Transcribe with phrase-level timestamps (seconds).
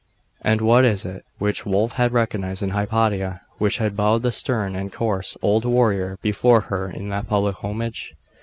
[0.41, 4.75] And what was it which Wulf had recognised in Hypatia which had bowed the stern
[4.75, 8.15] and coarse old warrior before her in that public homage?....